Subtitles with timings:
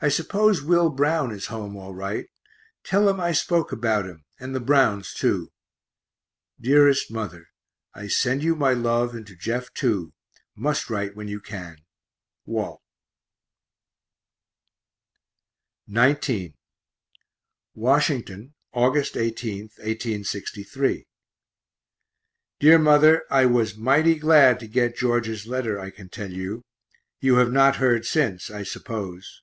[0.00, 2.28] I suppose Will Brown is home all right;
[2.84, 5.50] tell him I spoke about him, and the Browns too.
[6.60, 7.48] Dearest Mother,
[7.94, 10.12] I send you my love, and to Jeff too
[10.54, 11.78] must write when you can.
[12.46, 12.80] WALT.
[15.92, 16.52] XIX
[17.74, 19.16] Washington, Aug.
[19.16, 21.08] 18, 1863.
[22.60, 26.62] DEAR MOTHER I was mighty glad to get George's letter, I can tell you
[27.18, 29.42] you have not heard since, I suppose.